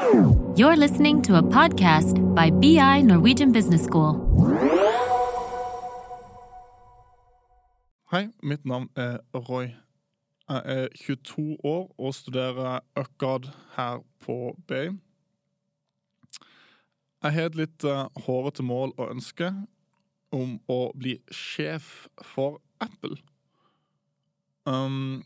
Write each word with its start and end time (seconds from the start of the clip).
You're 0.00 0.76
listening 0.76 1.20
to 1.22 1.36
a 1.36 1.42
podcast 1.42 2.34
by 2.34 2.50
BI 2.50 3.02
Norwegian 3.02 3.52
Business 3.52 3.84
School. 3.84 4.14
Hei, 8.10 8.28
mitt 8.42 8.64
navn 8.64 8.88
er 8.96 9.18
Roy. 9.34 9.74
Jeg 10.48 10.62
er 10.64 10.88
22 10.96 11.56
år 11.64 11.94
og 11.98 12.14
studerer 12.14 12.80
UCAD 12.96 13.50
her 13.76 14.00
på 14.24 14.56
BI. 14.66 14.88
Jeg 17.22 17.32
har 17.32 17.50
et 17.50 17.60
litt 17.60 17.84
uh, 17.84 18.08
hårete 18.24 18.62
mål 18.62 18.94
og 18.96 19.10
ønske 19.10 19.52
om 20.32 20.56
å 20.68 20.80
bli 20.96 21.18
sjef 21.28 22.08
for 22.22 22.62
Apple. 22.80 23.20
Um, 24.64 25.24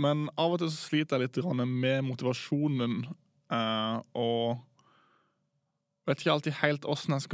men 0.00 0.26
av 0.36 0.54
og 0.54 0.60
til 0.60 0.70
så 0.72 0.88
sliter 0.90 1.16
jeg 1.16 1.26
litt 1.26 1.68
med 1.70 2.04
motivasjonen 2.04 2.98
eh, 3.52 3.98
og 4.18 4.58
vet 6.06 6.20
ikke 6.20 6.34
alltid 6.36 6.58
helt 6.60 6.84
åssen 6.88 7.16
jeg, 7.16 7.24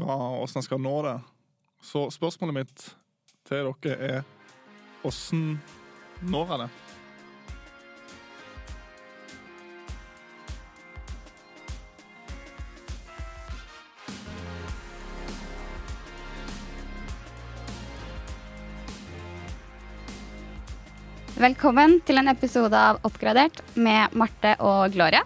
jeg 0.63 0.69
skal 0.69 0.83
nå 0.83 0.95
det. 1.07 1.17
Så 1.83 2.07
spørsmålet 2.15 2.61
mitt 2.63 2.87
til 3.49 3.73
dere 3.83 3.99
er 3.99 4.23
åssen 5.07 5.59
når 6.23 6.55
jeg 6.55 6.63
det? 6.63 6.82
Velkommen 21.43 21.97
til 22.07 22.21
en 22.21 22.31
episode 22.31 22.79
av 22.79 23.01
Oppgradert 23.03 23.57
med 23.75 24.13
Marte 24.15 24.53
og 24.63 24.93
Gloria. 24.95 25.25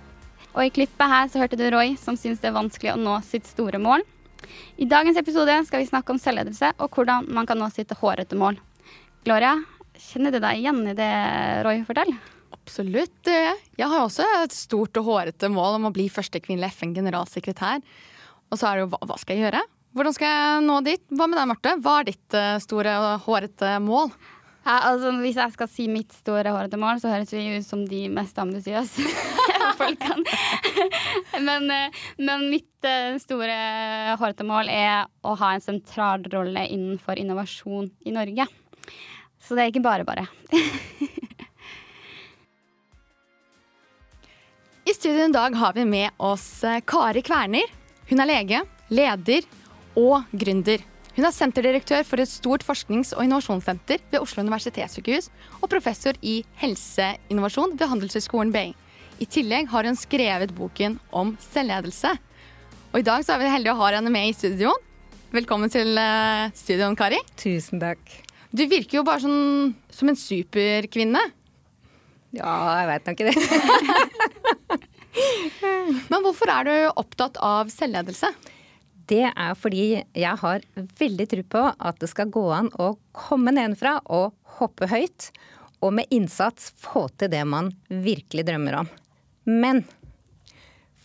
Og 0.55 0.63
I 0.63 0.71
klippet 0.73 1.11
her 1.13 1.27
så 1.29 1.43
hørte 1.43 1.59
du 1.61 1.67
Roy 1.75 1.91
som 2.01 2.17
syns 2.17 2.39
det 2.41 2.49
er 2.49 2.55
vanskelig 2.55 2.95
å 2.95 3.01
nå 3.03 3.19
sitt 3.27 3.45
store 3.45 3.77
mål. 3.83 4.01
I 4.81 4.89
dagens 4.89 5.19
episode 5.21 5.59
skal 5.69 5.83
vi 5.83 5.89
snakke 5.91 6.15
om 6.15 6.21
selvledelse 6.23 6.71
og 6.81 6.97
hvordan 6.97 7.27
man 7.37 7.45
kan 7.45 7.61
nå 7.61 7.69
sitt 7.75 7.93
hårete 8.01 8.39
mål. 8.41 8.57
Gloria, 9.29 9.59
kjenner 10.07 10.33
du 10.33 10.39
deg 10.41 10.63
igjen 10.63 10.79
i 10.89 10.95
det 10.97 11.11
Roy 11.67 11.83
forteller? 11.85 12.17
Absolutt, 12.55 13.29
jeg. 13.29 13.59
Jeg 13.77 13.91
har 13.93 14.07
også 14.07 14.25
et 14.39 14.57
stort 14.57 14.97
og 14.97 15.11
hårete 15.11 15.51
mål 15.53 15.83
om 15.83 15.91
å 15.91 15.95
bli 15.99 16.07
første 16.09 16.41
kvinnelige 16.41 16.79
FN-generalsekretær. 16.79 17.85
Og 18.49 18.57
så 18.57 18.71
er 18.71 18.79
det 18.79 18.87
jo 18.87 18.95
hva, 18.95 19.21
skal 19.21 19.37
jeg 19.37 19.51
gjøre? 19.51 19.67
Hvordan 19.97 20.17
skal 20.17 20.33
jeg 20.33 20.65
nå 20.65 20.81
dit? 20.89 21.05
Hva 21.13 21.29
med 21.29 21.43
deg, 21.43 21.51
Marte? 21.53 21.77
Hva 21.85 21.99
er 22.01 22.09
ditt 22.09 22.39
uh, 22.41 22.57
store 22.65 22.97
og 23.03 23.29
hårete 23.29 23.77
mål? 23.85 24.15
Ja, 24.67 24.81
altså, 24.89 25.13
hvis 25.23 25.37
jeg 25.39 25.55
skal 25.55 25.69
si 25.71 25.85
mitt 25.87 26.11
store 26.11 26.51
hårete 26.51 26.79
så 26.99 27.11
høres 27.13 27.31
vi 27.31 27.45
ut 27.55 27.67
som 27.67 27.85
de 27.87 28.09
mest 28.11 28.39
ambisiøse 28.43 29.05
folkene. 29.79 30.25
men, 31.47 31.71
eh, 31.71 32.01
men, 32.19 32.49
mitt 32.51 32.89
uh, 32.89 33.15
store 33.23 33.55
hårete 34.19 34.47
er 34.67 35.07
å 35.23 35.37
ha 35.39 35.53
en 35.55 35.63
sentral 35.63 36.27
rolle 36.33 36.67
innenfor 36.67 37.15
innovasjon 37.15 37.93
i 38.07 38.11
Norge. 38.17 38.49
Så 39.39 39.55
det 39.55 39.63
er 39.63 39.71
ikke 39.71 39.87
bare 39.87 40.05
bare. 40.09 40.27
I 44.87 44.95
studio 44.95 45.29
i 45.29 45.33
dag 45.35 45.55
har 45.55 45.79
vi 45.79 45.85
med 45.87 46.11
oss 46.19 46.65
eh, 46.65 46.83
Kari 46.83 47.23
Kverner. 47.23 47.71
Hun 48.11 48.23
er 48.23 48.33
lege, 48.33 48.67
leder 48.91 49.47
og 49.95 50.27
gründer. 50.35 50.96
Hun 51.17 51.25
er 51.25 51.33
senterdirektør 51.33 52.03
for 52.05 52.21
et 52.21 52.29
stort 52.29 52.61
forsknings- 52.67 53.15
og 53.17 53.23
innovasjonssenter 53.25 54.03
ved 54.13 54.21
Oslo 54.21 54.43
universitetssykehus 54.45 55.31
og 55.63 55.71
professor 55.73 56.13
i 56.21 56.43
helseinnovasjon 56.61 57.73
ved 57.73 57.89
Handelshøyskolen 57.89 58.51
BI. 58.53 58.75
I 59.25 59.27
tillegg 59.33 59.71
har 59.73 59.89
hun 59.89 59.97
skrevet 59.97 60.53
boken 60.53 60.99
om 61.17 61.31
selvledelse. 61.41 62.11
Og 62.93 62.99
i 63.01 63.07
dag 63.07 63.25
så 63.25 63.33
er 63.33 63.41
vi 63.41 63.49
heldige 63.49 63.73
å 63.73 63.81
ha 63.81 63.95
henne 63.95 64.13
med 64.13 64.29
i 64.29 64.35
studioen. 64.37 64.83
Velkommen 65.33 65.73
til 65.73 65.97
uh, 65.97 66.53
studioen, 66.53 66.99
Kari. 67.01 67.23
Tusen 67.41 67.81
takk. 67.81 68.03
Du 68.53 68.67
virker 68.69 68.99
jo 68.99 69.05
bare 69.09 69.25
sånn 69.25 69.73
som 69.89 70.13
en 70.13 70.21
superkvinne. 70.21 71.23
Ja, 72.37 72.53
jeg 72.83 72.91
veit 72.91 73.09
nok 73.09 73.25
ikke 73.25 73.33
det. 73.33 74.83
Men 76.13 76.21
hvorfor 76.21 76.53
er 76.53 76.69
du 76.69 76.75
opptatt 77.01 77.41
av 77.41 77.73
selvledelse? 77.73 78.35
Det 79.07 79.25
er 79.29 79.55
fordi 79.59 79.85
jeg 80.19 80.39
har 80.41 80.65
veldig 80.99 81.27
tro 81.31 81.45
på 81.55 81.63
at 81.71 82.01
det 82.03 82.09
skal 82.11 82.33
gå 82.35 82.45
an 82.55 82.73
å 82.83 82.95
komme 83.15 83.55
nedenfra 83.55 84.01
og 84.11 84.35
hoppe 84.59 84.89
høyt, 84.91 85.31
og 85.85 85.93
med 85.99 86.11
innsats 86.11 86.73
få 86.81 87.07
til 87.21 87.31
det 87.31 87.45
man 87.47 87.71
virkelig 87.87 88.47
drømmer 88.49 88.81
om. 88.81 88.91
Men 89.47 89.85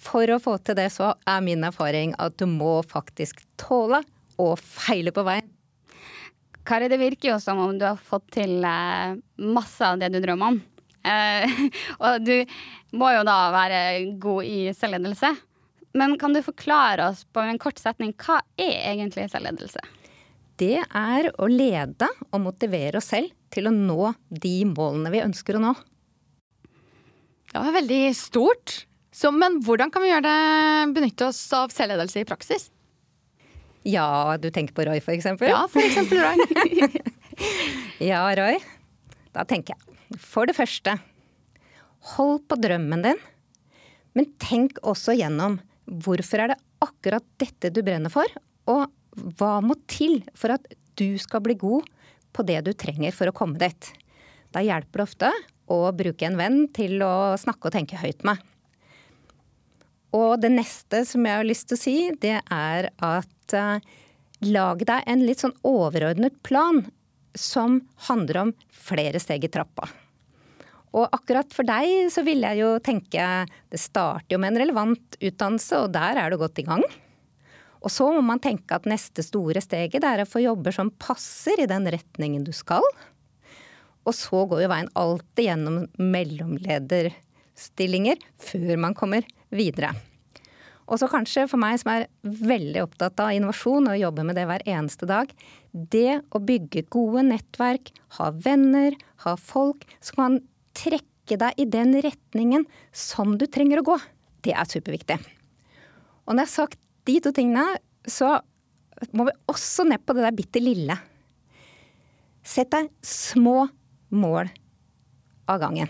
for 0.01 0.25
å 0.33 0.39
få 0.41 0.55
til 0.65 0.79
det, 0.79 0.89
så 0.95 1.11
er 1.29 1.43
min 1.45 1.67
erfaring 1.67 2.15
at 2.17 2.39
du 2.41 2.47
må 2.49 2.79
faktisk 2.87 3.43
tåle 3.61 4.01
å 4.41 4.55
feile 4.57 5.13
på 5.13 5.25
veien. 5.27 5.45
Kari, 6.65 6.89
det 6.89 6.99
virker 7.01 7.33
jo 7.33 7.39
som 7.41 7.59
om 7.61 7.77
du 7.77 7.85
har 7.87 8.01
fått 8.01 8.27
til 8.37 8.61
eh, 8.65 9.17
masse 9.41 9.85
av 9.85 10.01
det 10.01 10.11
du 10.13 10.19
drømmer 10.21 10.53
om. 10.53 10.59
Eh, 11.05 11.61
og 12.05 12.25
du 12.25 12.35
må 12.97 13.11
jo 13.15 13.23
da 13.27 13.37
være 13.53 13.79
god 14.21 14.49
i 14.49 14.59
selvledelse. 14.77 15.33
Men 15.97 16.17
kan 16.19 16.33
du 16.33 16.41
forklare 16.43 17.09
oss 17.11 17.25
på 17.25 17.43
en 17.43 17.59
kort 17.59 17.79
setning 17.81 18.13
hva 18.23 18.39
er 18.59 18.93
egentlig 18.93 19.27
selvledelse? 19.31 19.81
Det 20.61 20.77
er 20.79 21.31
å 21.41 21.47
lede 21.49 22.07
og 22.29 22.43
motivere 22.43 22.99
oss 23.01 23.09
selv 23.11 23.31
til 23.51 23.67
å 23.67 23.73
nå 23.75 24.13
de 24.29 24.55
målene 24.69 25.11
vi 25.11 25.23
ønsker 25.23 25.57
å 25.57 25.63
nå. 25.63 25.71
Det 27.51 27.59
var 27.59 27.75
veldig 27.75 28.03
stort. 28.15 28.75
Så, 29.11 29.33
men 29.35 29.59
hvordan 29.65 29.91
kan 29.91 30.05
vi 30.05 30.11
gjøre 30.13 30.29
det, 30.29 30.91
benytte 30.95 31.27
oss 31.27 31.41
av 31.55 31.73
selvledelse 31.73 32.21
i 32.21 32.27
praksis? 32.29 32.69
Ja, 33.83 34.37
du 34.39 34.47
tenker 34.53 34.77
på 34.77 34.85
Roy, 34.87 35.01
for 35.03 35.15
eksempel? 35.15 35.49
Ja, 35.51 35.65
for 35.71 35.83
eksempel 35.83 36.21
Roy. 36.21 37.01
ja, 38.11 38.21
Roy. 38.37 38.61
Da 39.35 39.43
tenker 39.47 39.75
jeg 39.75 40.19
for 40.21 40.47
det 40.47 40.55
første 40.57 40.97
hold 42.15 42.41
på 42.49 42.57
drømmen 42.59 43.03
din, 43.05 43.19
men 44.17 44.31
tenk 44.41 44.79
også 44.87 45.15
gjennom 45.15 45.59
hvorfor 45.85 46.43
er 46.43 46.53
det 46.53 46.59
akkurat 46.83 47.25
dette 47.41 47.71
du 47.73 47.81
brenner 47.85 48.13
for, 48.13 48.27
og 48.71 48.87
hva 49.37 49.55
må 49.63 49.75
til 49.91 50.21
for 50.37 50.55
at 50.55 50.67
du 50.99 51.17
skal 51.19 51.43
bli 51.43 51.57
god 51.59 51.87
på 52.31 52.45
det 52.47 52.61
du 52.65 52.71
trenger 52.77 53.13
for 53.15 53.29
å 53.29 53.35
komme 53.35 53.59
dit. 53.59 53.91
Da 54.51 54.63
hjelper 54.63 55.01
det 55.01 55.07
ofte 55.07 55.31
å 55.71 55.83
bruke 55.95 56.27
en 56.27 56.39
venn 56.39 56.63
til 56.75 57.01
å 57.03 57.35
snakke 57.39 57.69
og 57.69 57.75
tenke 57.75 57.99
høyt 57.99 58.25
med. 58.27 58.39
Og 60.15 60.35
det 60.43 60.51
neste 60.51 61.05
som 61.07 61.25
jeg 61.27 61.39
har 61.39 61.47
lyst 61.47 61.69
til 61.69 61.79
å 61.79 61.81
si, 61.81 61.97
det 62.19 62.37
er 62.41 62.89
at 62.91 63.55
uh, 63.55 63.79
lag 64.43 64.83
deg 64.87 65.07
en 65.07 65.23
litt 65.23 65.43
sånn 65.43 65.55
overordnet 65.67 66.35
plan 66.43 66.83
som 67.37 67.79
handler 68.09 68.41
om 68.41 68.55
flere 68.75 69.21
steg 69.23 69.47
i 69.47 69.51
trappa. 69.51 69.87
Og 70.91 71.07
akkurat 71.15 71.53
for 71.55 71.63
deg 71.67 72.11
så 72.11 72.23
vil 72.27 72.43
jeg 72.43 72.59
jo 72.59 72.73
tenke 72.83 73.45
Det 73.71 73.79
starter 73.79 74.35
jo 74.35 74.41
med 74.41 74.53
en 74.53 74.61
relevant 74.65 75.17
utdannelse, 75.21 75.85
og 75.85 75.93
der 75.95 76.19
er 76.19 76.31
du 76.31 76.37
godt 76.41 76.59
i 76.59 76.67
gang. 76.67 76.83
Og 77.81 77.89
så 77.89 78.11
må 78.13 78.21
man 78.25 78.39
tenke 78.43 78.75
at 78.75 78.89
neste 78.89 79.23
store 79.25 79.61
steget 79.63 80.03
er 80.05 80.21
å 80.21 80.29
få 80.29 80.39
jobber 80.43 80.71
som 80.75 80.91
passer 81.01 81.61
i 81.63 81.69
den 81.69 81.87
retningen 81.89 82.43
du 82.45 82.51
skal. 82.53 82.83
Og 84.05 84.13
så 84.17 84.45
går 84.49 84.61
jo 84.63 84.69
veien 84.71 84.89
alltid 84.97 85.45
gjennom 85.47 85.77
mellomlederstillinger 85.97 88.17
før 88.41 88.77
man 88.85 88.93
kommer 88.97 89.21
videre. 89.53 89.91
Og 90.91 90.99
så 90.99 91.07
kanskje 91.07 91.47
for 91.47 91.55
meg 91.61 91.79
som 91.79 91.91
er 91.93 92.09
veldig 92.21 92.81
opptatt 92.83 93.19
av 93.23 93.31
innovasjon 93.35 93.87
og 93.87 94.01
jobber 94.01 94.23
med 94.27 94.35
det 94.35 94.45
hver 94.49 94.63
eneste 94.67 95.05
dag, 95.07 95.27
det 95.71 96.21
å 96.35 96.37
bygge 96.43 96.89
gode 96.91 97.21
nettverk, 97.29 97.93
ha 98.17 98.27
venner, 98.35 98.91
ha 99.23 99.37
folk 99.39 99.87
som 100.03 100.15
kan 100.19 100.35
trekke 100.77 101.37
deg 101.39 101.59
i 101.61 101.67
den 101.69 101.95
retningen 102.03 102.65
som 102.95 103.37
du 103.39 103.47
trenger 103.47 103.81
å 103.81 103.87
gå, 103.93 103.97
det 104.45 104.55
er 104.57 104.69
superviktig. 104.69 105.19
Og 106.25 106.35
når 106.35 106.43
jeg 106.43 106.49
har 106.49 106.55
sagt 106.55 106.81
de 107.09 107.17
to 107.23 107.33
tingene, 107.35 107.65
så 108.07 108.37
må 109.17 109.25
vi 109.27 109.37
også 109.49 109.85
ned 109.89 110.03
på 110.05 110.15
det 110.15 110.25
der 110.25 110.37
bitte 110.37 110.61
lille. 110.61 110.97
Sett 112.41 112.71
deg 112.73 112.89
små 113.05 113.65
mål 114.13 114.49
av 115.49 115.61
gangen. 115.61 115.89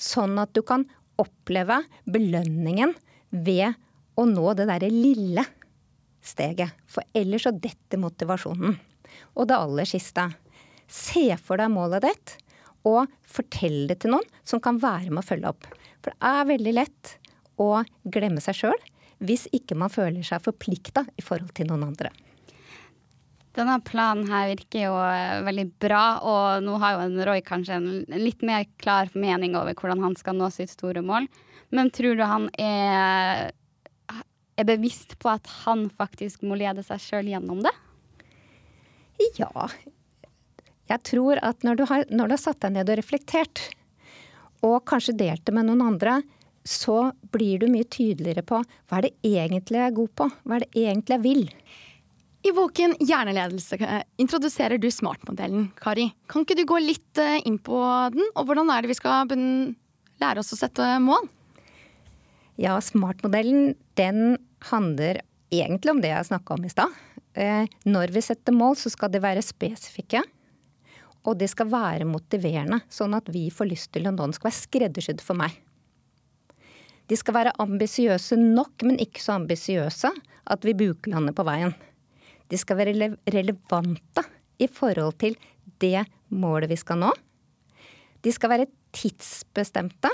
Sånn 0.00 0.38
at 0.40 0.52
du 0.56 0.62
kan 0.66 0.86
oppleve 1.20 1.82
belønningen 2.08 2.94
ved 3.30 3.76
å 4.16 4.26
nå 4.28 4.52
det 4.56 4.68
derre 4.68 4.90
lille 4.92 5.44
steget. 6.24 6.76
For 6.88 7.04
ellers 7.16 7.46
så 7.46 7.52
detter 7.52 8.00
motivasjonen. 8.00 8.76
Og 9.36 9.48
det 9.48 9.56
aller 9.56 9.88
siste. 9.88 10.26
Se 10.90 11.26
for 11.40 11.60
deg 11.60 11.72
målet 11.72 12.06
ditt, 12.08 12.36
og 12.88 13.10
fortell 13.28 13.84
det 13.90 14.00
til 14.02 14.14
noen 14.14 14.26
som 14.46 14.62
kan 14.62 14.80
være 14.80 15.10
med 15.10 15.22
å 15.22 15.26
følge 15.26 15.52
opp. 15.52 15.68
For 16.00 16.14
det 16.14 16.30
er 16.30 16.48
veldig 16.48 16.74
lett 16.76 17.14
å 17.60 17.82
glemme 18.08 18.42
seg 18.44 18.62
sjøl 18.62 18.88
hvis 19.20 19.46
ikke 19.52 19.76
man 19.76 19.92
føler 19.92 20.24
seg 20.24 20.40
forplikta 20.44 21.04
i 21.20 21.24
forhold 21.24 21.52
til 21.56 21.68
noen 21.68 21.90
andre. 21.90 22.12
Denne 23.56 23.76
planen 23.82 24.28
her 24.30 24.46
virker 24.52 24.84
jo 24.86 24.94
eh, 25.02 25.40
veldig 25.44 25.66
bra, 25.82 26.04
og 26.22 26.64
nå 26.64 26.76
har 26.80 26.96
jo 26.96 27.24
Roy 27.26 27.42
kanskje 27.44 27.76
en 27.80 27.88
litt 28.14 28.44
mer 28.46 28.64
klar 28.80 29.10
mening 29.18 29.56
over 29.58 29.74
hvordan 29.74 30.04
han 30.06 30.14
skal 30.16 30.38
nå 30.38 30.48
sitt 30.54 30.70
store 30.72 31.02
mål. 31.04 31.26
Men 31.74 31.90
tror 31.94 32.16
du 32.16 32.22
han 32.26 32.46
er, 32.62 33.50
er 34.56 34.68
bevisst 34.68 35.18
på 35.20 35.32
at 35.34 35.50
han 35.64 35.88
faktisk 35.90 36.46
må 36.46 36.58
lede 36.62 36.86
seg 36.86 37.02
sjøl 37.02 37.32
gjennom 37.34 37.60
det? 37.66 37.74
Ja. 39.36 39.68
Jeg 40.90 41.02
tror 41.06 41.38
at 41.46 41.62
når 41.66 41.78
du, 41.78 41.84
har, 41.86 42.04
når 42.10 42.30
du 42.30 42.34
har 42.34 42.42
satt 42.42 42.60
deg 42.64 42.74
ned 42.74 42.90
og 42.90 42.98
reflektert, 42.98 43.62
og 44.66 44.82
kanskje 44.88 45.16
delt 45.16 45.44
det 45.46 45.54
med 45.56 45.68
noen 45.68 45.84
andre, 45.86 46.20
så 46.66 47.12
blir 47.32 47.62
du 47.62 47.70
mye 47.72 47.86
tydeligere 47.88 48.44
på 48.46 48.58
hva 48.60 48.98
er 48.98 49.08
det 49.08 49.14
egentlig 49.24 49.78
jeg 49.78 49.86
er 49.86 49.96
god 49.96 50.10
på, 50.18 50.26
hva 50.44 50.58
er 50.58 50.66
det 50.66 50.82
egentlig 50.82 51.16
jeg 51.16 51.24
vil. 51.24 51.46
I 52.40 52.52
boken 52.56 52.94
Hjerneledelse 53.04 53.76
eh, 53.84 54.02
introduserer 54.20 54.80
du 54.80 54.88
smartmodellen, 54.92 55.68
Kari. 55.80 56.08
Kan 56.30 56.46
ikke 56.46 56.56
du 56.56 56.64
gå 56.68 56.78
litt 56.80 57.20
eh, 57.20 57.38
inn 57.48 57.58
på 57.60 57.80
den, 58.14 58.24
og 58.32 58.48
hvordan 58.48 58.72
er 58.72 58.82
det 58.82 58.92
vi 58.92 58.96
skal 58.96 59.28
lære 60.20 60.40
oss 60.40 60.54
å 60.56 60.60
sette 60.60 60.94
mål? 61.04 61.28
Ja, 62.60 62.78
smartmodellen 62.84 63.74
den 64.00 64.38
handler 64.70 65.22
egentlig 65.52 65.92
om 65.92 66.00
det 66.00 66.12
jeg 66.12 66.28
snakka 66.30 66.56
om 66.56 66.64
i 66.64 66.72
stad. 66.72 66.96
Eh, 67.36 67.68
når 67.88 68.12
vi 68.16 68.24
setter 68.24 68.56
mål, 68.56 68.76
så 68.80 68.92
skal 68.92 69.12
de 69.12 69.20
være 69.22 69.44
spesifikke. 69.44 70.24
Og 71.28 71.36
de 71.40 71.48
skal 71.50 71.68
være 71.68 72.08
motiverende, 72.08 72.80
sånn 72.88 73.14
at 73.16 73.28
vi 73.32 73.48
får 73.52 73.68
lyst 73.68 73.90
til 73.92 74.08
at 74.08 74.16
noen 74.16 74.32
skal 74.36 74.48
være 74.48 74.60
skreddersydd 74.60 75.24
for 75.24 75.36
meg. 75.40 75.58
De 77.10 77.18
skal 77.18 77.34
være 77.34 77.56
ambisiøse 77.60 78.38
nok, 78.38 78.84
men 78.86 79.00
ikke 79.02 79.22
så 79.22 79.36
ambisiøse 79.40 80.12
at 80.50 80.66
vi 80.66 80.76
buklander 80.78 81.34
på 81.36 81.44
veien. 81.48 81.74
De 82.50 82.58
skal 82.58 82.78
være 82.78 83.10
relevante 83.34 84.24
i 84.62 84.68
forhold 84.70 85.18
til 85.22 85.36
det 85.82 86.04
målet 86.30 86.70
vi 86.70 86.78
skal 86.78 87.00
nå. 87.02 87.10
De 88.22 88.32
skal 88.32 88.52
være 88.52 88.70
tidsbestemte. 88.94 90.10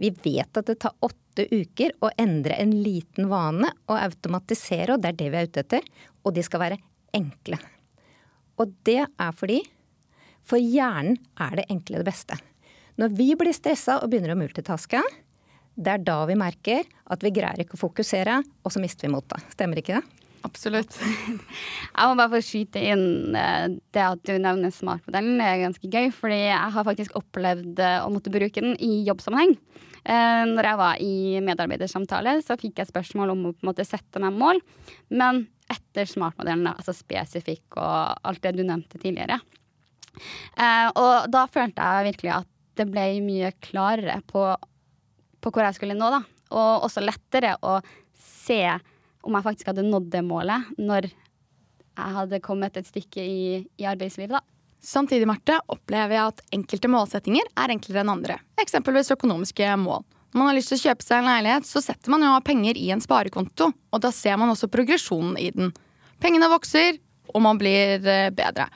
Vi 0.00 0.10
vet 0.24 0.58
at 0.58 0.66
det 0.68 0.80
tar 0.82 0.96
åtte 1.04 1.46
uker 1.50 1.94
å 2.02 2.10
endre 2.20 2.56
en 2.62 2.72
liten 2.84 3.28
vane 3.30 3.70
og 3.86 3.96
automatisere, 3.98 4.94
og 4.94 5.02
det 5.02 5.12
er 5.12 5.20
det 5.20 5.30
vi 5.30 5.40
er 5.40 5.48
ute 5.50 5.64
etter. 5.64 5.86
Og 6.24 6.34
de 6.34 6.44
skal 6.44 6.62
være 6.64 6.80
enkle. 7.14 7.58
Og 8.60 8.74
det 8.86 9.00
er 9.04 9.32
fordi 9.36 9.60
for 10.44 10.60
hjernen 10.60 11.18
er 11.40 11.60
det 11.60 11.68
enkle 11.72 12.02
det 12.02 12.08
beste. 12.08 12.38
Når 13.00 13.14
vi 13.18 13.32
blir 13.38 13.54
stressa 13.56 13.98
og 14.02 14.10
begynner 14.12 14.34
å 14.34 14.38
multitaske, 14.38 15.00
det 15.74 15.90
er 15.90 16.04
da 16.06 16.20
vi 16.28 16.36
merker 16.38 16.84
at 17.10 17.24
vi 17.24 17.32
greier 17.34 17.64
ikke 17.64 17.78
å 17.78 17.86
fokusere, 17.86 18.42
og 18.62 18.70
så 18.70 18.82
mister 18.82 19.08
vi 19.08 19.14
motet. 19.16 19.42
Stemmer 19.56 19.80
ikke 19.80 19.98
det? 19.98 20.24
Absolutt. 20.44 20.98
Jeg 21.96 22.10
må 22.10 22.18
bare 22.18 22.30
få 22.34 22.42
skyte 22.44 22.82
inn 22.92 23.34
eh, 23.38 23.72
det 23.96 24.04
at 24.04 24.20
du 24.28 24.34
nevner 24.36 24.74
smartmodellen. 24.74 25.40
Det 25.40 25.48
er 25.48 25.62
ganske 25.62 25.90
gøy, 25.90 26.10
fordi 26.12 26.40
jeg 26.50 26.74
har 26.76 26.86
faktisk 26.86 27.16
opplevd 27.16 27.80
eh, 27.80 28.04
å 28.04 28.12
måtte 28.12 28.32
bruke 28.34 28.60
den 28.60 28.76
i 28.76 29.00
jobbsammenheng. 29.08 29.56
Eh, 30.04 30.42
når 30.50 30.68
jeg 30.68 30.80
var 30.82 31.00
i 31.00 31.14
medarbeidersamtale, 31.46 32.36
så 32.44 32.58
fikk 32.60 32.82
jeg 32.82 32.90
spørsmål 32.90 33.32
om 33.32 33.46
å 33.48 33.54
på 33.54 33.64
en 33.64 33.70
måte 33.70 33.88
sette 33.88 34.20
meg 34.20 34.36
mål. 34.36 34.60
Men 35.16 35.46
etter 35.72 36.08
smartmodellen, 36.10 36.68
altså 36.74 36.92
spesifikk 36.92 37.80
og 37.80 38.20
alt 38.28 38.44
det 38.44 38.52
du 38.58 38.66
nevnte 38.66 39.00
tidligere. 39.00 39.40
Og 40.14 41.28
da 41.32 41.44
følte 41.50 41.82
jeg 41.82 42.08
virkelig 42.12 42.32
at 42.36 42.50
det 42.78 42.86
ble 42.90 43.04
mye 43.24 43.52
klarere 43.62 44.20
på, 44.30 44.46
på 45.40 45.52
hvor 45.52 45.66
jeg 45.66 45.76
skulle 45.78 45.96
nå, 45.98 46.10
da. 46.10 46.22
Og 46.54 46.86
også 46.86 47.02
lettere 47.04 47.54
å 47.62 47.78
se 48.18 48.62
om 49.24 49.36
jeg 49.36 49.46
faktisk 49.46 49.70
hadde 49.70 49.86
nådd 49.86 50.10
det 50.12 50.24
målet 50.26 50.74
når 50.78 51.08
jeg 51.08 52.16
hadde 52.18 52.42
kommet 52.42 52.76
et 52.76 52.88
stykke 52.88 53.22
i, 53.22 53.62
i 53.78 53.86
arbeidslivet, 53.86 54.34
da. 54.34 54.42
Samtidig 54.84 55.24
Marte, 55.30 55.56
opplever 55.72 56.12
jeg 56.12 56.32
at 56.32 56.42
enkelte 56.52 56.90
målsettinger 56.92 57.46
er 57.56 57.72
enklere 57.72 58.02
enn 58.02 58.12
andre. 58.12 58.36
Eksempelvis 58.60 59.14
økonomiske 59.14 59.70
mål. 59.80 60.02
Når 60.34 60.40
man 60.40 60.50
har 60.50 60.58
lyst 60.58 60.72
til 60.72 60.80
å 60.80 60.84
kjøpe 60.90 61.06
seg 61.06 61.22
en 61.22 61.30
leilighet, 61.30 61.68
så 61.68 61.80
setter 61.80 62.12
man 62.12 62.24
jo 62.26 62.34
av 62.34 62.44
penger 62.44 62.76
i 62.76 62.90
en 62.92 63.00
sparekonto, 63.00 63.70
og 63.70 64.02
da 64.02 64.10
ser 64.12 64.36
man 64.40 64.50
også 64.52 64.68
progresjonen 64.68 65.38
i 65.40 65.48
den. 65.54 65.70
Pengene 66.20 66.50
vokser, 66.52 66.98
og 67.30 67.44
man 67.46 67.60
blir 67.60 68.02
eh, 68.02 68.28
bedre. 68.34 68.66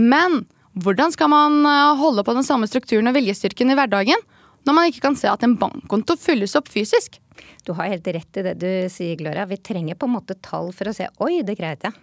Men 0.00 0.42
hvordan 0.76 1.12
skal 1.14 1.30
man 1.32 1.62
eh, 1.64 1.92
holde 2.00 2.24
på 2.24 2.34
den 2.36 2.44
samme 2.46 2.68
strukturen 2.68 3.08
og 3.08 3.16
viljestyrken 3.16 3.72
i 3.72 3.76
hverdagen 3.78 4.26
når 4.66 4.74
man 4.76 4.90
ikke 4.90 5.04
kan 5.04 5.16
se 5.16 5.30
at 5.30 5.44
en 5.46 5.56
bankkonto 5.60 6.18
fylles 6.20 6.56
opp 6.58 6.68
fysisk? 6.72 7.20
Du 7.64 7.72
har 7.78 7.90
helt 7.90 8.06
rett 8.06 8.40
i 8.40 8.44
det 8.46 8.56
du 8.60 8.68
sier, 8.92 9.16
Gloria. 9.18 9.46
Vi 9.48 9.58
trenger 9.58 9.98
på 9.98 10.08
en 10.08 10.16
måte 10.16 10.36
tall 10.42 10.72
for 10.76 10.90
å 10.90 10.94
se 10.96 11.08
oi, 11.22 11.40
det 11.46 11.56
greide 11.58 11.90
jeg. 11.90 12.02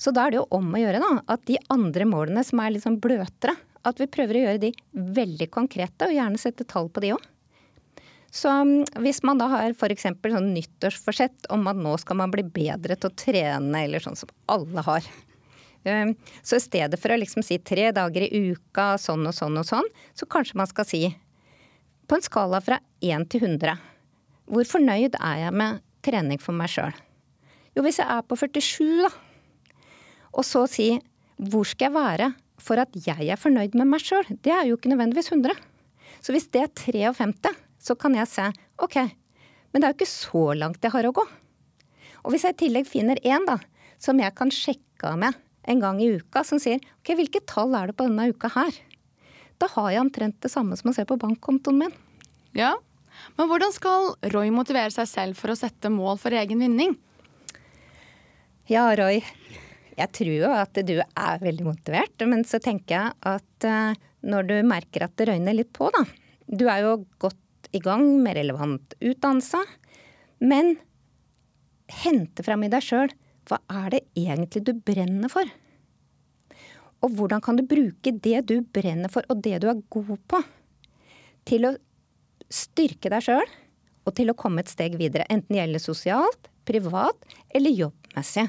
Så 0.00 0.10
da 0.14 0.26
er 0.26 0.32
det 0.32 0.40
jo 0.40 0.48
om 0.56 0.72
å 0.74 0.80
gjøre 0.80 1.02
da, 1.02 1.10
at 1.30 1.44
de 1.46 1.60
andre 1.70 2.06
målene 2.08 2.42
som 2.46 2.60
er 2.62 2.72
litt 2.74 2.82
sånn 2.84 2.98
bløtere, 3.02 3.54
at 3.86 4.00
vi 4.00 4.08
prøver 4.10 4.38
å 4.38 4.42
gjøre 4.46 4.62
de 4.62 4.72
veldig 5.18 5.48
konkrete, 5.54 6.08
og 6.08 6.16
gjerne 6.16 6.40
sette 6.40 6.66
tall 6.66 6.88
på 6.90 7.02
de 7.04 7.12
òg. 7.14 7.28
Så 8.32 8.48
mm, 8.48 9.02
hvis 9.04 9.20
man 9.26 9.38
da 9.38 9.50
har 9.52 9.74
f.eks. 9.76 10.08
sånn 10.08 10.52
nyttårsforsett 10.56 11.50
om 11.52 11.68
at 11.70 11.78
nå 11.78 11.94
skal 12.00 12.18
man 12.22 12.32
bli 12.32 12.44
bedre 12.46 12.96
til 12.96 13.10
å 13.10 13.16
trene, 13.18 13.84
eller 13.84 14.02
sånn 14.02 14.18
som 14.18 14.32
alle 14.50 14.84
har. 14.86 15.06
Um, 15.82 16.12
så 16.46 16.58
i 16.58 16.62
stedet 16.62 17.00
for 17.02 17.10
å 17.10 17.18
liksom 17.18 17.42
si 17.42 17.58
tre 17.58 17.88
dager 17.94 18.22
i 18.22 18.42
uka, 18.52 18.92
sånn 19.02 19.26
og 19.26 19.34
sånn 19.34 19.58
og 19.58 19.66
sånn, 19.66 19.88
så 20.14 20.28
kanskje 20.30 20.60
man 20.60 20.70
skal 20.70 20.86
si 20.86 21.08
på 22.06 22.18
en 22.18 22.22
skala 22.22 22.60
fra 22.62 22.78
1 23.02 23.26
til 23.32 23.48
100 23.48 23.80
hvor 24.52 24.68
fornøyd 24.68 25.16
er 25.16 25.38
jeg 25.46 25.54
med 25.56 25.82
trening 26.04 26.40
for 26.42 26.56
meg 26.56 26.70
sjøl? 26.72 26.92
Jo, 27.72 27.84
hvis 27.86 28.00
jeg 28.02 28.08
er 28.10 28.24
på 28.26 28.36
47, 28.36 29.06
da, 29.06 29.10
og 30.32 30.44
så 30.44 30.64
si 30.68 30.88
hvor 31.40 31.66
skal 31.68 31.88
jeg 31.88 31.96
være 31.96 32.30
for 32.62 32.80
at 32.82 32.92
jeg 33.06 33.30
er 33.32 33.40
fornøyd 33.40 33.76
med 33.78 33.88
meg 33.88 34.04
sjøl? 34.04 34.26
Det 34.44 34.52
er 34.52 34.66
jo 34.68 34.76
ikke 34.76 34.92
nødvendigvis 34.92 35.32
100. 35.32 35.56
Så 36.22 36.34
hvis 36.34 36.50
det 36.52 36.66
er 36.66 36.74
53, 36.78 37.54
så 37.82 37.96
kan 37.98 38.14
jeg 38.14 38.30
se 38.30 38.44
ok, 38.82 38.98
men 39.72 39.80
det 39.80 39.88
er 39.88 39.94
jo 39.94 39.98
ikke 40.00 40.12
så 40.12 40.44
langt 40.58 40.84
jeg 40.84 40.94
har 40.94 41.08
å 41.08 41.14
gå. 41.16 41.24
Og 42.22 42.34
hvis 42.34 42.44
jeg 42.46 42.54
i 42.54 42.60
tillegg 42.66 42.86
finner 42.86 43.18
én 43.24 43.48
da, 43.48 43.56
som 44.02 44.20
jeg 44.20 44.36
kan 44.38 44.52
sjekke 44.52 45.14
av 45.14 45.18
med 45.18 45.40
en 45.68 45.82
gang 45.82 46.00
i 46.02 46.10
uka, 46.18 46.42
som 46.46 46.60
sier 46.62 46.80
ok, 47.00 47.14
hvilke 47.18 47.42
tall 47.48 47.74
er 47.78 47.90
det 47.90 47.98
på 47.98 48.06
denne 48.08 48.30
uka 48.32 48.50
her? 48.56 48.78
Da 49.62 49.68
har 49.76 49.92
jeg 49.94 50.02
omtrent 50.02 50.40
det 50.42 50.50
samme 50.50 50.78
som 50.78 50.90
å 50.90 50.96
se 50.96 51.04
på 51.06 51.18
bankkontoen 51.20 51.84
min. 51.84 51.94
Ja, 52.58 52.74
men 53.36 53.48
hvordan 53.48 53.72
skal 53.74 54.12
Roy 54.34 54.50
motivere 54.54 54.92
seg 54.94 55.08
selv 55.10 55.38
for 55.38 55.52
å 55.52 55.58
sette 55.58 55.92
mål 55.92 56.18
for 56.20 56.34
egen 56.36 56.62
vinning? 56.62 56.96
Ja, 58.70 58.88
Roy. 58.98 59.20
Jeg 59.92 60.08
tror 60.16 60.32
jo 60.32 60.50
at 60.56 60.78
du 60.88 60.94
er 61.02 61.42
veldig 61.42 61.66
motivert, 61.66 62.24
men 62.28 62.46
så 62.48 62.58
tenker 62.62 62.96
jeg 62.96 63.16
at 63.28 63.66
uh, 63.68 63.98
når 64.24 64.48
du 64.48 64.54
merker 64.66 65.04
at 65.04 65.14
det 65.20 65.28
røyner 65.28 65.56
litt 65.56 65.72
på, 65.76 65.90
da. 65.92 66.06
Du 66.48 66.64
er 66.70 66.82
jo 66.84 66.94
godt 67.22 67.70
i 67.76 67.80
gang 67.82 68.04
med 68.24 68.38
relevant 68.38 68.96
utdannelse, 69.00 69.60
men 70.42 70.74
hente 72.02 72.44
fram 72.44 72.64
i 72.64 72.72
deg 72.72 72.84
sjøl 72.84 73.12
hva 73.48 73.58
er 73.82 73.88
det 73.96 74.02
egentlig 74.16 74.62
du 74.64 74.72
brenner 74.86 75.30
for? 75.32 75.48
Og 77.02 77.16
hvordan 77.18 77.42
kan 77.42 77.58
du 77.58 77.64
bruke 77.66 78.14
det 78.24 78.44
du 78.46 78.60
brenner 78.62 79.10
for, 79.10 79.26
og 79.28 79.42
det 79.42 79.62
du 79.62 79.68
er 79.72 79.82
god 79.90 80.14
på, 80.30 80.42
til 81.48 81.66
å 81.66 81.74
styrke 82.52 83.10
deg 83.10 83.24
sjøl 83.26 83.52
og 84.06 84.14
til 84.18 84.30
å 84.30 84.36
komme 84.38 84.62
et 84.62 84.70
steg 84.70 84.96
videre. 85.00 85.26
Enten 85.30 85.54
det 85.54 85.62
gjelder 85.62 85.82
sosialt, 85.82 86.50
privat 86.66 87.26
eller 87.54 87.74
jobbmessig. 87.74 88.46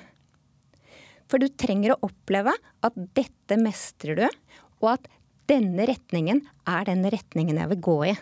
For 1.30 1.42
du 1.42 1.48
trenger 1.50 1.96
å 1.96 2.10
oppleve 2.10 2.54
at 2.86 2.98
dette 3.18 3.58
mestrer 3.62 4.20
du, 4.20 4.28
og 4.84 4.90
at 4.98 5.10
denne 5.50 5.88
retningen 5.90 6.44
er 6.70 6.86
den 6.88 7.06
retningen 7.10 7.60
jeg 7.60 7.72
vil 7.74 7.84
gå 7.84 7.98
i. 8.12 8.14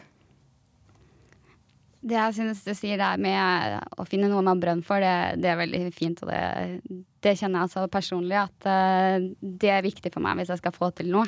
Det 2.01 2.17
jeg 2.17 2.33
synes 2.33 2.63
du 2.65 2.71
sier 2.73 2.97
der 2.97 3.19
med 3.21 3.77
å 4.01 4.05
finne 4.09 4.29
noe 4.31 4.41
man 4.45 4.61
brenner 4.61 4.85
for, 4.85 5.03
det, 5.03 5.41
det, 5.43 5.51
er 5.51 5.59
veldig 5.59 5.81
fint. 5.93 6.23
Og 6.25 6.31
det, 6.31 7.01
det 7.21 7.35
kjenner 7.37 7.61
jeg 7.61 7.67
altså 7.67 7.85
personlig 7.93 8.39
at 8.41 8.65
uh, 8.65 9.21
det 9.39 9.69
er 9.69 9.85
viktig 9.85 10.09
for 10.13 10.25
meg 10.25 10.39
hvis 10.39 10.49
jeg 10.53 10.61
skal 10.63 10.73
få 10.73 10.89
til 10.97 11.11
noe. 11.13 11.27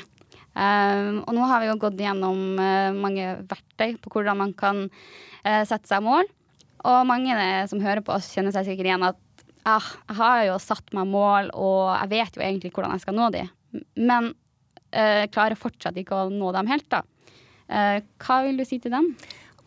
Um, 0.53 1.23
og 1.25 1.33
nå 1.33 1.45
har 1.49 1.61
vi 1.61 1.69
jo 1.71 1.79
gått 1.81 2.01
gjennom 2.01 2.59
uh, 2.61 2.93
mange 2.93 3.39
verktøy 3.49 3.95
på 4.01 4.11
hvordan 4.13 4.37
man 4.41 4.55
kan 4.57 4.85
uh, 4.85 5.61
sette 5.65 5.89
seg 5.89 6.03
mål. 6.05 6.25
Og 6.89 7.05
mange 7.07 7.37
som 7.71 7.81
hører 7.81 8.03
på 8.05 8.13
oss, 8.15 8.31
kjenner 8.33 8.53
seg 8.53 8.67
sikkert 8.67 8.89
igjen 8.89 9.05
at 9.07 9.45
ah, 9.63 9.85
jeg 10.09 10.17
har 10.17 10.41
jo 10.49 10.57
satt 10.59 10.89
meg 10.97 11.07
mål, 11.07 11.53
og 11.55 11.93
jeg 11.93 12.09
vet 12.11 12.35
jo 12.35 12.43
egentlig 12.43 12.73
hvordan 12.75 12.97
jeg 12.97 13.05
skal 13.05 13.15
nå 13.15 13.29
de. 13.31 13.45
Men 14.03 14.33
klarer 15.33 15.57
fortsatt 15.57 15.95
ikke 15.97 16.13
å 16.13 16.27
nå 16.29 16.51
dem 16.53 16.67
helt, 16.69 16.85
da. 16.91 16.99
hva 18.21 18.35
vil 18.45 18.59
du 18.59 18.65
si 18.67 18.77
til 18.83 18.91
dem? 18.93 19.07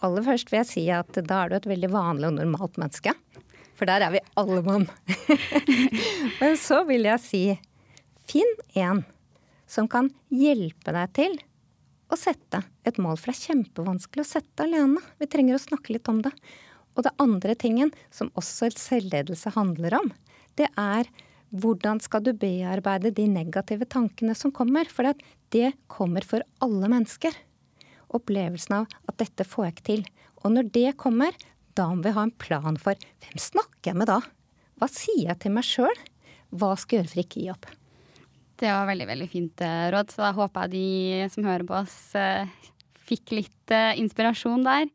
Aller 0.05 0.25
først 0.27 0.51
vil 0.53 0.61
jeg 0.61 0.69
si 0.69 0.85
at 0.93 1.19
da 1.25 1.43
er 1.43 1.53
du 1.53 1.57
et 1.59 1.69
veldig 1.71 1.91
vanlig 1.93 2.29
og 2.29 2.37
normalt 2.39 2.77
menneske. 2.81 3.15
For 3.77 3.89
der 3.89 4.05
er 4.07 4.15
vi 4.15 4.23
alle 4.41 4.63
mann. 4.65 4.87
Men 6.41 6.57
så 6.61 6.83
vil 6.89 7.09
jeg 7.09 7.23
si 7.25 7.43
finn 8.29 8.55
en 8.77 9.05
som 9.69 9.89
kan 9.91 10.09
hjelpe 10.33 10.95
deg 10.95 11.13
til 11.17 11.37
å 12.13 12.19
sette 12.19 12.63
et 12.87 13.01
mål. 13.03 13.19
For 13.19 13.33
det 13.33 13.37
er 13.37 13.47
kjempevanskelig 13.51 14.25
å 14.25 14.31
sette 14.31 14.67
alene. 14.67 15.03
Vi 15.21 15.29
trenger 15.31 15.59
å 15.59 15.65
snakke 15.65 15.97
litt 15.97 16.09
om 16.13 16.23
det. 16.25 16.33
Og 16.97 17.05
det 17.05 17.17
andre 17.21 17.57
tingen 17.59 17.93
som 18.15 18.33
også 18.39 18.71
selvledelse 18.81 19.53
handler 19.57 19.99
om, 19.99 20.13
det 20.57 20.71
er 20.81 21.11
hvordan 21.57 22.01
skal 22.03 22.25
du 22.25 22.33
bearbeide 22.37 23.13
de 23.15 23.27
negative 23.31 23.87
tankene 23.93 24.35
som 24.35 24.53
kommer? 24.55 24.89
For 24.89 25.13
det 25.55 25.75
kommer 25.93 26.25
for 26.27 26.45
alle 26.65 26.89
mennesker. 26.91 27.37
Opplevelsen 28.15 28.81
av 28.83 28.99
at 29.09 29.19
dette 29.23 29.47
får 29.47 29.67
jeg 29.67 29.75
ikke 29.75 29.89
til. 29.91 30.05
Og 30.45 30.53
når 30.55 30.71
det 30.75 30.91
kommer, 31.01 31.35
da 31.77 31.89
må 31.93 32.05
vi 32.07 32.15
ha 32.17 32.27
en 32.27 32.37
plan 32.39 32.79
for 32.81 32.99
hvem 33.25 33.41
snakker 33.41 33.93
jeg 33.93 34.01
med 34.01 34.11
da? 34.11 34.21
Hva 34.77 34.89
sier 34.93 35.31
jeg 35.31 35.41
til 35.43 35.57
meg 35.57 35.67
sjøl? 35.67 36.05
Hva 36.55 36.75
skal 36.79 36.99
jeg 36.99 37.03
gjøre 37.03 37.13
for 37.13 37.25
ikke 37.25 37.41
å 37.41 37.43
gi 37.43 37.53
opp? 37.55 37.69
Det 38.57 38.71
var 38.73 38.87
veldig 38.89 39.09
veldig 39.11 39.27
fint 39.29 39.65
eh, 39.65 39.89
råd, 39.93 40.13
så 40.13 40.23
da 40.25 40.31
håper 40.37 40.65
jeg 40.65 40.73
de 40.73 41.33
som 41.35 41.45
hører 41.45 41.67
på 41.69 41.77
oss, 41.77 41.97
eh, 42.17 42.71
fikk 43.09 43.35
litt 43.37 43.75
eh, 43.75 43.99
inspirasjon 44.01 44.65
der. 44.65 44.89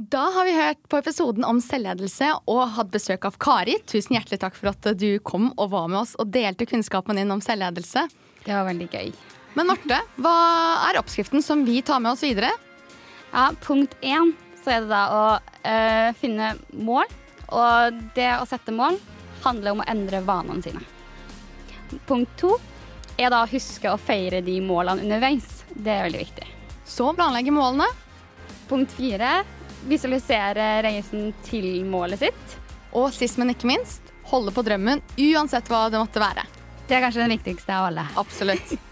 Da 0.00 0.22
har 0.36 0.46
vi 0.46 0.54
hørt 0.56 0.80
på 0.88 1.00
episoden 1.02 1.44
om 1.44 1.58
selvledelse 1.60 2.30
og 2.48 2.62
hatt 2.76 2.92
besøk 2.94 3.26
av 3.28 3.36
Kari. 3.42 3.74
Tusen 3.90 4.16
hjertelig 4.16 4.40
takk 4.40 4.56
for 4.56 4.70
at 4.70 4.92
du 4.96 5.10
kom 5.26 5.50
og 5.56 5.74
var 5.74 5.90
med 5.90 6.04
oss 6.04 6.14
og 6.22 6.30
delte 6.32 6.68
kunnskapen 6.70 7.20
din 7.20 7.34
om 7.34 7.42
selvledelse. 7.44 8.06
Det 8.46 8.54
var 8.54 8.64
veldig 8.70 8.88
gøy. 8.94 9.12
Men 9.58 9.70
Marte, 9.70 9.98
hva 10.20 10.34
er 10.88 11.00
oppskriften 11.00 11.42
som 11.42 11.64
vi 11.66 11.80
tar 11.82 12.00
med 12.02 12.12
oss 12.14 12.22
videre? 12.22 12.52
Ja, 13.32 13.50
Punkt 13.62 13.96
én 14.00 14.32
så 14.62 14.74
er 14.74 14.84
det 14.84 14.90
da 14.92 15.02
å 15.10 15.24
øh, 15.38 16.10
finne 16.20 16.52
mål. 16.76 17.10
Og 17.50 18.02
det 18.14 18.28
å 18.38 18.46
sette 18.46 18.74
mål 18.74 18.98
handler 19.42 19.74
om 19.74 19.82
å 19.82 19.88
endre 19.90 20.20
vanene 20.22 20.62
sine. 20.62 20.82
Punkt 22.06 22.36
to 22.38 22.52
er 23.18 23.32
da 23.32 23.42
å 23.42 23.50
huske 23.50 23.90
å 23.90 23.98
feire 23.98 24.42
de 24.44 24.60
målene 24.62 25.02
underveis. 25.02 25.64
Det 25.74 25.92
er 25.92 26.06
veldig 26.06 26.22
viktig. 26.22 26.46
Så 26.86 27.10
planlegge 27.16 27.54
målene. 27.54 27.88
Punkt 28.70 28.92
fire 28.94 29.40
visualisere 29.88 30.82
reisen 30.84 31.32
til 31.46 31.82
målet 31.88 32.22
sitt. 32.26 32.56
Og 32.96 33.10
sist, 33.14 33.38
men 33.40 33.54
ikke 33.54 33.70
minst, 33.70 34.12
holde 34.30 34.54
på 34.54 34.64
drømmen 34.66 35.02
uansett 35.18 35.70
hva 35.70 35.88
det 35.90 36.02
måtte 36.02 36.22
være. 36.22 36.46
Det 36.86 36.98
er 36.98 37.04
kanskje 37.06 37.24
den 37.24 37.34
viktigste 37.36 37.74
av 37.74 37.90
alle. 37.90 38.06
Absolutt. 38.20 38.76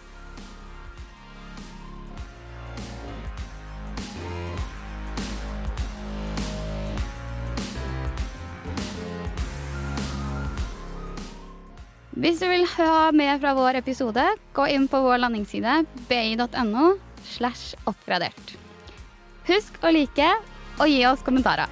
Hvis 12.19 12.41
du 12.43 12.49
vil 12.51 12.65
ha 12.67 13.13
mer 13.15 13.37
fra 13.39 13.53
vår 13.55 13.77
episode, 13.79 14.23
gå 14.51 14.65
inn 14.75 14.89
på 14.91 14.99
vår 15.05 15.21
landingsside 15.23 15.85
bi.no 16.11 16.97
slash 17.23 17.79
oppgradert. 17.87 18.57
Husk 19.47 19.79
å 19.87 19.93
like 19.95 20.27
og 20.83 20.91
gi 20.91 21.05
oss 21.07 21.23
kommentarer. 21.23 21.71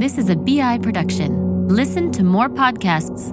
This 0.00 0.16
is 0.16 0.30
a 0.30 0.36
BI 0.36 0.78
production. 0.78 1.68
Listen 1.68 2.10
to 2.12 2.24
more 2.24 2.48
podcasts. 2.48 3.32